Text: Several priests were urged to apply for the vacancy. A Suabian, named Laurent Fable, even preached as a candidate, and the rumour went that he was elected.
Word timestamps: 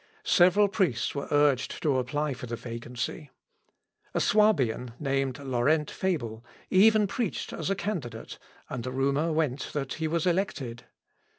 Several 0.25 0.67
priests 0.67 1.13
were 1.13 1.27
urged 1.29 1.79
to 1.83 1.99
apply 1.99 2.33
for 2.33 2.47
the 2.47 2.55
vacancy. 2.55 3.29
A 4.15 4.19
Suabian, 4.19 4.93
named 4.99 5.37
Laurent 5.37 5.91
Fable, 5.91 6.43
even 6.71 7.05
preached 7.05 7.53
as 7.53 7.69
a 7.69 7.75
candidate, 7.75 8.39
and 8.67 8.83
the 8.83 8.91
rumour 8.91 9.31
went 9.31 9.71
that 9.73 9.93
he 9.93 10.07
was 10.07 10.25
elected. 10.25 10.85